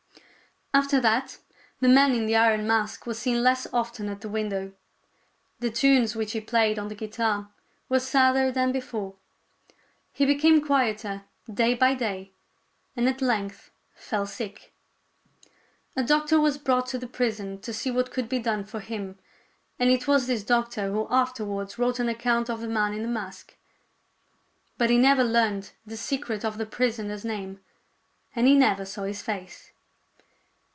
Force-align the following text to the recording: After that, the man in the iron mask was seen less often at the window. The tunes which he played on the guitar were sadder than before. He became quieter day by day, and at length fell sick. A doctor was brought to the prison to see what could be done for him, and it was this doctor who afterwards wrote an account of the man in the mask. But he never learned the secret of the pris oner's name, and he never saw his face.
After 0.73 1.01
that, 1.01 1.37
the 1.81 1.89
man 1.89 2.13
in 2.15 2.27
the 2.27 2.37
iron 2.37 2.65
mask 2.65 3.05
was 3.05 3.19
seen 3.19 3.43
less 3.43 3.67
often 3.73 4.07
at 4.07 4.21
the 4.21 4.29
window. 4.29 4.71
The 5.59 5.69
tunes 5.69 6.15
which 6.15 6.31
he 6.31 6.39
played 6.39 6.79
on 6.79 6.87
the 6.87 6.95
guitar 6.95 7.49
were 7.89 7.99
sadder 7.99 8.53
than 8.53 8.71
before. 8.71 9.15
He 10.13 10.25
became 10.25 10.65
quieter 10.65 11.25
day 11.53 11.73
by 11.73 11.93
day, 11.93 12.31
and 12.95 13.09
at 13.09 13.21
length 13.21 13.69
fell 13.95 14.25
sick. 14.25 14.71
A 15.97 16.03
doctor 16.05 16.39
was 16.39 16.57
brought 16.57 16.85
to 16.87 16.97
the 16.97 17.05
prison 17.05 17.59
to 17.63 17.73
see 17.73 17.91
what 17.91 18.09
could 18.11 18.29
be 18.29 18.39
done 18.39 18.63
for 18.63 18.79
him, 18.79 19.19
and 19.77 19.89
it 19.89 20.07
was 20.07 20.25
this 20.27 20.41
doctor 20.45 20.89
who 20.89 21.05
afterwards 21.11 21.77
wrote 21.77 21.99
an 21.99 22.07
account 22.07 22.49
of 22.49 22.61
the 22.61 22.69
man 22.69 22.93
in 22.93 23.01
the 23.01 23.09
mask. 23.09 23.57
But 24.77 24.89
he 24.89 24.97
never 24.97 25.25
learned 25.25 25.71
the 25.85 25.97
secret 25.97 26.45
of 26.45 26.57
the 26.57 26.65
pris 26.65 26.97
oner's 26.97 27.25
name, 27.25 27.59
and 28.33 28.47
he 28.47 28.55
never 28.55 28.85
saw 28.85 29.03
his 29.03 29.21
face. 29.21 29.73